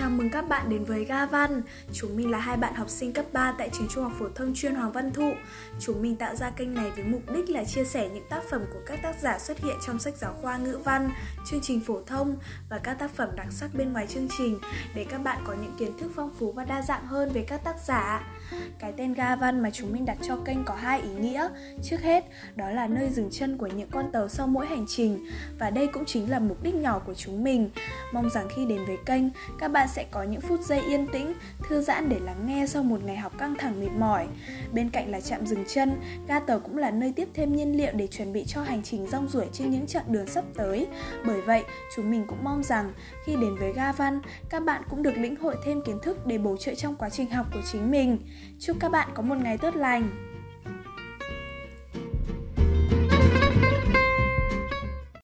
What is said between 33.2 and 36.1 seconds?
căng thẳng mệt mỏi. Bên cạnh là trạm dừng chân,